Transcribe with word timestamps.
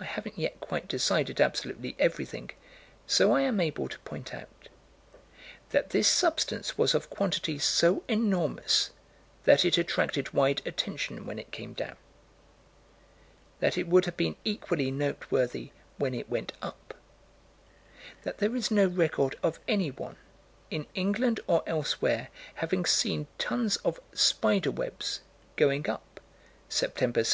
I 0.00 0.04
haven't 0.04 0.38
yet 0.38 0.58
quite 0.58 0.88
decided 0.88 1.38
absolutely 1.38 1.94
everything, 1.98 2.48
so 3.06 3.32
I 3.32 3.42
am 3.42 3.60
able 3.60 3.88
to 3.88 3.98
point 3.98 4.32
out: 4.32 4.70
That 5.68 5.90
this 5.90 6.08
substance 6.08 6.78
was 6.78 6.94
of 6.94 7.10
quantity 7.10 7.58
so 7.58 8.02
enormous 8.08 8.88
that 9.44 9.66
it 9.66 9.76
attracted 9.76 10.32
wide 10.32 10.62
attention 10.64 11.26
when 11.26 11.38
it 11.38 11.52
came 11.52 11.74
down 11.74 11.98
That 13.58 13.76
it 13.76 13.86
would 13.86 14.06
have 14.06 14.16
been 14.16 14.36
equally 14.46 14.90
noteworthy 14.90 15.72
when 15.98 16.14
it 16.14 16.30
went 16.30 16.54
up 16.62 16.94
That 18.22 18.38
there 18.38 18.56
is 18.56 18.70
no 18.70 18.86
record 18.86 19.36
of 19.42 19.60
anyone, 19.68 20.16
in 20.70 20.86
England 20.94 21.38
or 21.46 21.62
elsewhere, 21.66 22.30
having 22.54 22.86
seen 22.86 23.26
tons 23.36 23.76
of 23.84 24.00
"spider 24.14 24.70
webs" 24.70 25.20
going 25.56 25.80
up, 25.90 26.18
September, 26.70 27.18
1741. 27.18 27.26